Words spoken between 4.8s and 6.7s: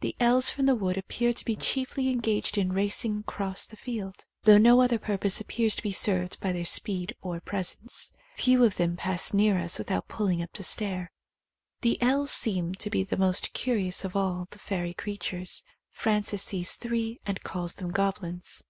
other purpose appears to be served by their